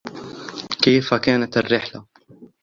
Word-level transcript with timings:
کیف 0.81 1.07
کانت 1.23 1.53
الرحلة؟ 1.59 1.99